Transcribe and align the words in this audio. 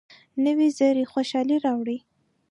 نوې 0.45 0.67
زیري 0.77 1.05
خوشالي 1.11 1.57
راوړي 1.65 1.97